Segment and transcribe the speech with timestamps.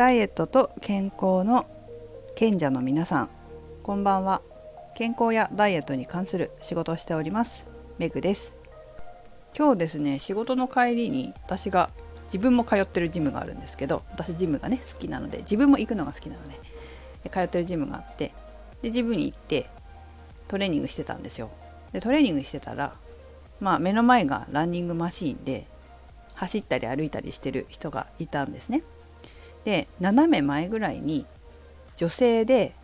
[0.00, 1.66] ダイエットと健康の
[2.34, 3.30] 賢者の皆さん。
[3.82, 4.40] こんばんは。
[4.94, 7.66] 健康やダイエットに関する仕事をしております。
[7.98, 8.56] メグです。
[9.54, 11.90] 今日ですね仕事の帰りに私が
[12.22, 16.54] 自分も通ってるジムがあるんですけど私ジムがね好きなので自分も行くのが好きなので
[17.28, 18.32] 通ってるジムがあって
[18.80, 19.68] でジムに行って
[20.48, 21.50] トレーニングしてたんですよ。
[21.92, 22.94] でトレーニングしてたら
[23.60, 25.66] まあ目の前がランニングマシーンで
[26.36, 28.82] 走ったり歩いたりしてる人がいたんですね。
[29.64, 31.26] で斜め前ぐらいに
[31.96, 32.74] 女性で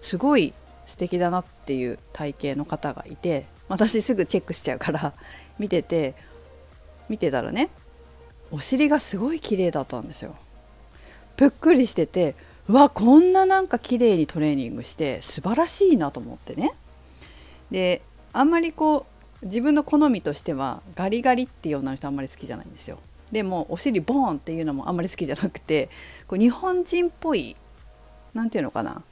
[0.00, 0.52] すごい
[0.86, 5.14] 素敵だなっていう体型の方がいて私すぐチェックしちゃうから
[5.58, 6.14] 見てて
[7.08, 7.70] 見てたらね
[8.50, 10.36] お尻がすごい綺麗だったんですよ。
[11.36, 12.34] ぷっくりしてて
[12.68, 16.74] うわこんななんか綺麗にトレーニングして素晴らしいなと思ってね。
[17.70, 18.02] で
[18.34, 19.06] あんまりこ
[19.42, 22.98] う自分の好みとしてはガリガリっていう女の人あんまり好きじゃないんですよ。
[23.32, 25.88] でもお尻ボーンっていうのもあんまり好きじゃなくて
[26.28, 27.56] こう日本人っぽい
[28.34, 29.02] 何て言うのかな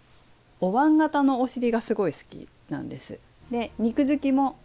[0.61, 3.19] お椀型のお尻がすごい好きなんです。
[3.51, 4.57] で肉付きも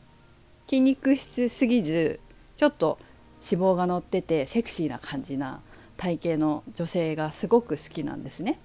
[0.67, 2.19] 筋肉質すぎず
[2.57, 2.99] ちょっと
[3.49, 5.61] 脂肪が乗っててセクシーな感じな
[5.97, 8.59] 体型の女性がすごく好きなんですね。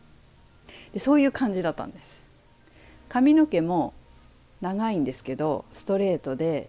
[0.92, 2.22] でそういう感じだったんです。
[3.08, 3.94] 髪の毛も
[4.60, 6.68] 長いんですけどストレートで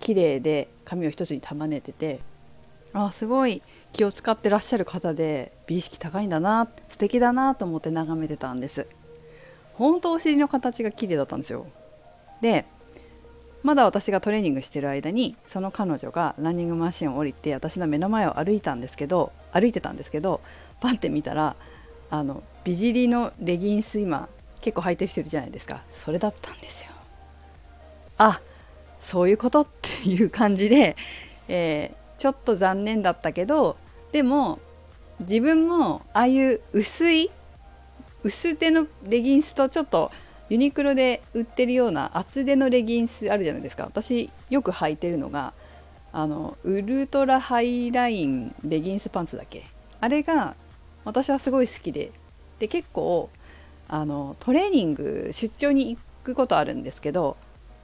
[0.00, 2.20] 綺麗で髪を一つに束ねてて
[2.94, 3.62] あすごい
[3.92, 8.86] 気を使ってらっしゃる方で美意識高いんだな素敵だなと思って眺めてたんです。
[9.74, 11.66] 本当お尻の形が綺麗だったんですよ。
[12.40, 12.66] で
[13.62, 20.40] まだ私がトレーニングしてる間にその彼女がランニングマシンを降りて私の目の前を歩いたんですけど歩いてたんですけど
[20.80, 21.54] パッて見たら
[22.10, 24.28] あの美尻のレギンス今
[24.60, 25.82] 結構履いてる人いるじゃないですか。
[25.90, 26.90] それだったんですよ。
[28.18, 28.40] あ
[29.00, 30.96] そういうことっていう感じで、
[31.48, 33.76] えーちょっと残念だったけど
[34.12, 34.60] でも
[35.18, 37.32] 自分もああいう薄い
[38.22, 40.12] 薄手のレギンスとちょっと
[40.48, 43.82] ユニクロで売ってるような厚手のレギンスあるじゃないですか。
[43.86, 45.52] 私よく履いてるのが
[46.12, 49.64] あのウルトラハイラインレギンスパンツだけ？
[50.00, 50.54] あれが
[51.04, 52.12] 私はすごい好きで。
[52.60, 53.30] で結構
[53.88, 57.36] あのトレーニング出張に行くことあるんですけど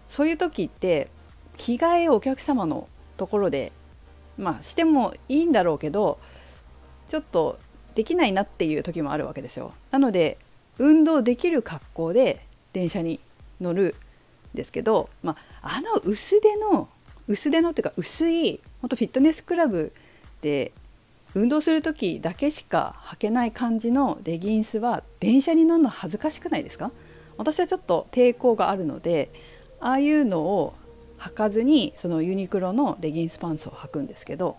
[0.06, 1.09] そういう時って
[1.56, 3.72] 着替えをお客様のところで
[4.38, 6.19] まあしてもいいんだろうけど
[7.09, 7.59] ちょっと
[7.94, 9.72] できないなっていう時もあるわけですよ。
[9.91, 10.38] なので
[10.78, 12.41] 運動できる格好で
[12.72, 13.19] 電車に
[13.60, 13.97] 乗る
[14.54, 16.88] んですけど、まあ、あの薄手の
[17.26, 19.93] 薄手のっていうか薄いほんとフィットネスクラブ
[20.41, 20.72] で
[21.34, 26.93] 運動する時だけしか履けない感じのレギンスは電車に乗るの恥ずかしくないですか？
[27.37, 29.31] 私はちょっと抵抗があるので
[29.81, 30.75] ああいうのを
[31.28, 34.56] 履かずにそのユニクロのレギンスパンツを履くんですけど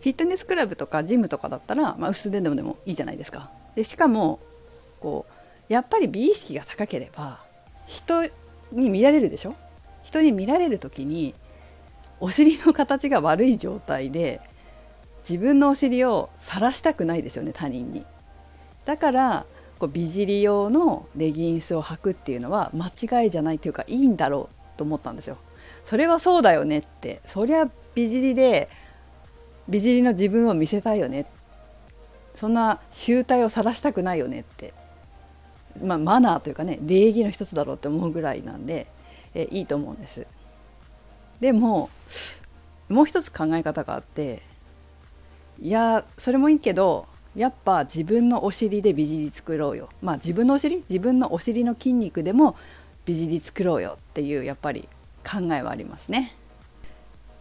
[0.00, 3.50] フィットネスクラブとかジムとかだったら、まあ、薄手でもでもいいじゃないですか。
[3.74, 4.40] でしかも
[5.00, 7.40] こうやっぱり美意識が高ければ
[7.86, 8.24] 人
[8.72, 9.54] に見られるでしょ？
[10.02, 11.34] 人に見られる時に
[12.18, 14.40] お尻の形が悪い状態で
[15.22, 18.04] 自分のお尻を晒したくないですよね他人に。
[18.84, 19.46] だから
[19.78, 22.88] こう美尻用のレギンスを履くっていうのは間
[23.22, 25.36] 違いじゃないというかいいんだろうと思ったんですよ。
[25.84, 27.20] それはそうだよねって。
[27.24, 28.68] そりゃ美尻で
[29.68, 31.26] 美尻の自分を見せたいよね。
[32.34, 34.72] そんな醜態を晒したくないよねって、
[35.82, 38.86] まあ、マナーというかね礼儀の一つだろうって思うぐらいなんで
[39.34, 40.26] えいいと思うんです。
[41.40, 41.90] でも
[42.88, 44.42] もう一つ考え方があって
[45.60, 49.88] いやそれもいいけどやっぱ自分のお尻で美尻作ろうよ。
[50.00, 50.76] まあ自分のお尻？
[50.88, 52.56] 自分のお尻の筋肉でも
[53.04, 54.88] 美尻作ろうよっていうやっぱり
[55.24, 56.36] 考えはありますね。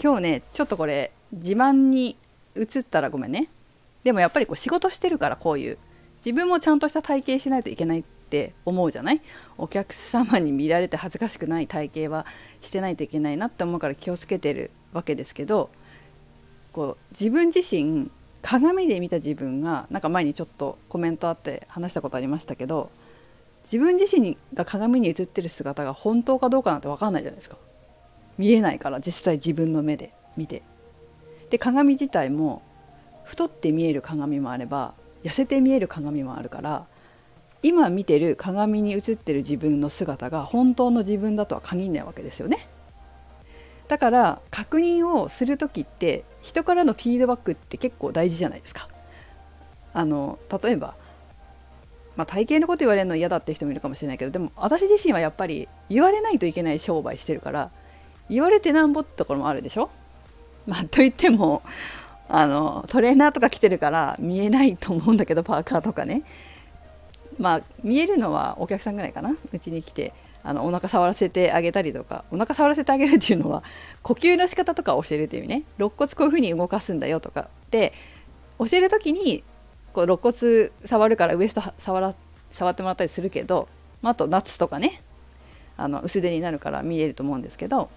[0.01, 2.15] 今日ねちょっとこれ自慢に
[2.55, 3.49] 移ったらごめんね。
[4.03, 5.77] でもやっぱりこう仕事してるからこういう。
[6.25, 9.21] 自分もちゃんとした体型しないといけないって思うじゃない？
[9.57, 12.25] お客様に見られて恥ずかしくない体型は
[12.59, 15.69] してないといけないなって思うから気をつけてるわけですけど
[16.73, 18.11] こう自分自身
[18.41, 22.91] 鏡で見た自分がなんか前にちょっとコメントあって話したことありましたけど
[23.63, 27.55] 自分自身が鏡に映ってる姿が本当かどうかなんて分かんないじゃないですか。
[28.39, 30.63] 見えないから実際自分の目で見て。
[31.51, 32.61] で鏡自体も
[33.23, 34.93] 太って見える鏡もあれば
[35.23, 36.87] 痩せて見える鏡もあるから
[37.63, 42.69] 今見てる鏡に映ってる自分の姿が本当の自分だとは限らないわけですよね。
[43.87, 48.87] だから確認をする時って人からのフィードバックって結構大事じゃないですか。
[49.93, 50.95] あの例えば
[52.15, 57.71] まあ、体型のこと言われるの嫌だって人もいるかもしれないけどでも私自身はやっぱり言われないといけない商売してるから
[58.29, 59.89] 言われてなんぼってところもあるでしょ？
[60.67, 61.63] まあといっても
[62.27, 66.23] あのトレーナーとか着てるから見えないと思うんだけどパーカーとかね。
[67.39, 69.35] まあ見えるのはお客さんぐらいかな？
[69.51, 73.63] うちに来てあのお腹触らせてあげたりとかお腹触らせてあげるっていうのは
[74.03, 75.63] 呼吸の仕方とかを教えるっていうね。
[75.77, 77.49] 肋骨こういう風に動かすんだよとか。
[77.71, 77.93] で
[78.59, 79.43] 教える時に
[79.93, 82.13] こう肋骨触るからウエスト触ら
[82.51, 83.67] 触ってもらったりするけど、
[84.01, 85.01] まあ、あと夏とかね。
[85.81, 87.89] あの薄手になるから見えると思うんですけど、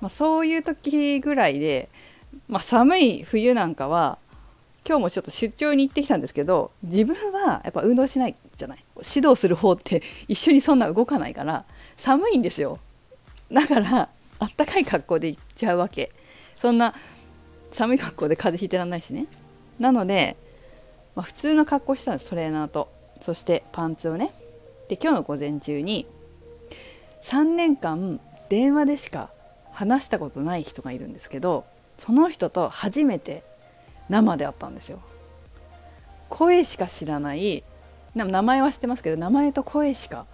[0.00, 1.88] まあ、そういう時ぐらいで、
[2.48, 4.18] まあ、寒い冬なんかは
[4.86, 8.84] 今日もちょっと出張に行ってきたんですけど自分はやっぱ運動しないじゃない。
[8.96, 11.64] 指導する方って一緒にそんな動かないから
[11.96, 12.78] 寒いんですよ。
[13.52, 14.08] だから
[14.38, 16.10] あったかい格好で行っちゃうわけ。
[16.56, 16.94] そんな
[17.72, 19.26] 寒い格好で風邪ひいてらんないしね。
[19.78, 20.36] なので、
[21.14, 22.30] まあ、普通の格好してたんです。
[22.30, 22.88] トレーナーと。
[23.20, 24.32] そしてパンツをね。
[24.88, 26.06] で今日の午前中に
[27.22, 28.18] 3年間
[28.48, 29.30] 電話でしか
[29.72, 31.64] 話したことない人がいるんですけど
[31.96, 33.42] その人と初めて
[34.08, 35.00] 生で会ったんですよ。
[36.28, 37.64] 声しか知らない
[38.14, 40.26] 名前は知ってますけど名前と声しか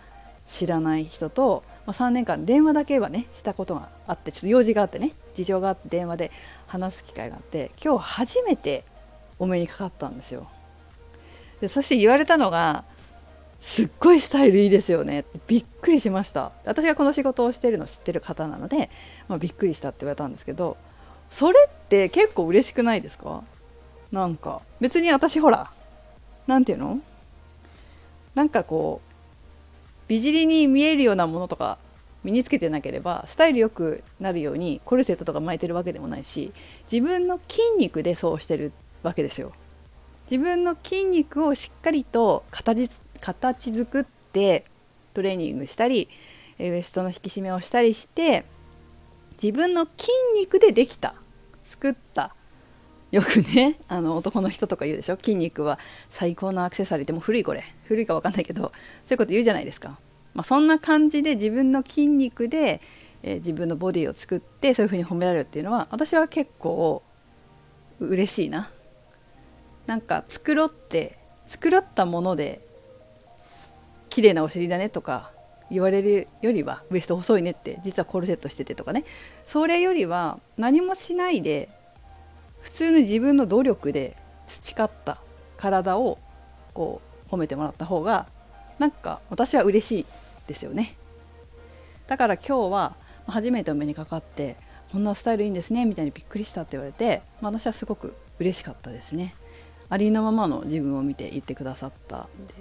[0.46, 6.30] 知らない人と、まあ、3年間電話だけはねしたことがあってちょっと用事があってね事情があって電話で
[6.66, 8.84] 話す機会があって今日初めて
[9.38, 10.48] お目にかかったんですよ。
[11.60, 12.84] でそして言われたのが
[13.60, 15.24] すっごいスタイルいいですよね。
[15.46, 16.52] びっくりしました。
[16.64, 18.90] 私がこの仕事をしているの知ってる方なので、
[19.28, 20.76] まあ、びっくりしたって言われたんですけど
[21.30, 23.42] それって結構嬉しくないですか？
[24.12, 25.70] なんか別に私ほら
[26.46, 27.00] 何て言うの？
[28.34, 29.12] なんかこう
[30.08, 31.78] 美尻に見えるようなものとか
[32.22, 36.52] 身につけてなければスタイル良くなるようにコルセットとか巻いてるわけでもないし
[36.90, 39.52] 自分の筋肉でそうしてるわけですよ。
[40.30, 44.64] 自分の筋肉をしっかりと形形作って
[45.14, 46.08] トレーニングしたり
[46.58, 48.44] ウエストの引き締めをしたりして
[49.42, 51.14] 自分の筋肉でできた
[51.64, 52.34] 作った。
[53.12, 55.16] よくねあの男の人とか言うでしょ？
[55.16, 55.78] 筋肉は
[56.10, 57.64] 最高のアクセサリーでも古いこれ。
[57.84, 58.68] 古いか分かんないけどそ
[59.10, 59.98] ういうこと言うじゃないですか、
[60.34, 62.80] まあ、そんな感じで自分の筋肉で、
[63.22, 67.02] えー、自分のボディを作ってそういうふうに褒められるっていうのは私は結構
[68.00, 68.70] 嬉しいな。
[69.86, 71.16] なんか繕って
[71.46, 72.65] 繕ったもので
[74.16, 75.30] 綺麗なお尻だねとか
[75.70, 79.04] 言われるよりはウエスト細いねって実はコルセットしててとかね。
[79.44, 81.68] それよりは何もしないで
[82.62, 84.16] 普通の自分の努力で
[84.46, 85.18] 培った
[85.58, 86.16] 体を
[86.72, 88.26] こう褒めてもらった方が
[88.78, 90.06] なんか私は嬉しい
[90.46, 90.96] ですよね。
[92.06, 92.96] だから今日は
[93.26, 94.56] 初めてお目にかかって
[94.92, 99.34] こんなスタイルいいんですねみたいにびっくりしたって言われて、まあ、私はすごく嬉しかったですね。
[99.90, 102.54] ありのままの自分を見て言ってくださったんで。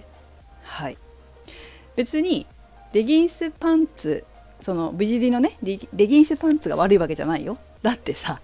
[0.64, 0.98] はい。
[1.96, 2.46] 別に
[2.94, 4.26] レギンスパンツ
[4.62, 5.78] その美尻のねレ
[6.08, 8.42] ギンスパンツが悪いわけじゃないよだってさ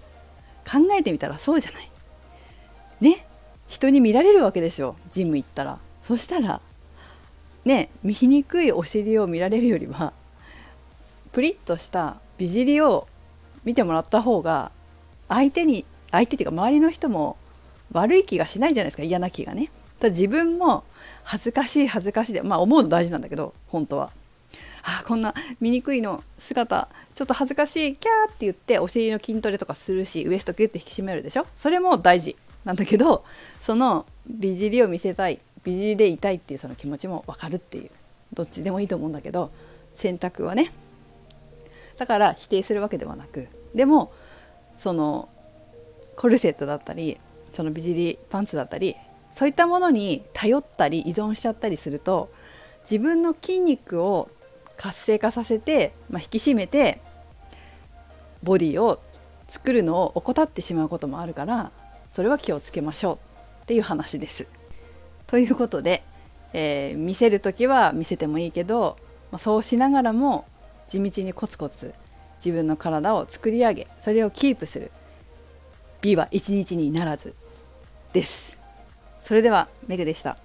[0.64, 1.90] 考えてみたらそうじゃない。
[3.00, 3.26] ね
[3.66, 5.78] 人に見られるわけですよジム行ったら。
[6.02, 6.60] そしたら
[7.64, 10.12] ね見にくいお尻を見られるよりは
[11.32, 13.08] プリッとした美尻を
[13.64, 14.70] 見てもらった方が
[15.28, 17.36] 相手に相手っていうか周りの人も
[17.92, 19.70] 悪い気がしないじゃないですか嫌な気がね。
[20.02, 20.84] だ自分も
[21.24, 24.10] 恥ずかしい恥ずかしいでまあ思うの大事なんだけど本当は。
[24.84, 31.46] あこんな醜いの姿ちょっと恥ずかしいキャーって言ってお尻の筋トレとかするしウエストギュッて引き締めるでしょ？
[31.56, 33.24] それも大事なんだけど
[33.60, 37.90] その美尻を見せたい美尻でいたいっていうその気持ちも分かるっていう。
[38.34, 39.50] どっちでもいいと思うんだけど
[39.94, 40.72] 選択はね。
[41.96, 44.12] だから否定するわけではなくでも
[44.78, 45.28] その
[46.16, 47.20] コルセットだったり
[47.52, 48.96] その美尻パンツだったり
[49.32, 52.30] そういったものに頼ったり依存しちゃったりすると
[52.82, 54.28] 自分の筋肉を
[54.76, 57.00] 活性化させて、まあ、引き締めて
[58.42, 59.00] ボディを
[59.48, 61.70] 作るのを怠ってしまうこともあるから
[62.12, 63.16] それは気をつけましょう
[63.62, 64.48] っていう話です。
[65.26, 66.02] ということで、
[66.52, 68.98] えー、見せる時は見せてもいいけど、
[69.30, 70.46] まあ、そうしながらも
[70.86, 71.94] 地道にコツコツ
[72.44, 74.90] 自分の体を作り上げそれをキープする
[76.02, 77.34] 美は一日にならず
[78.12, 78.61] です。
[79.22, 80.36] それではメグでした。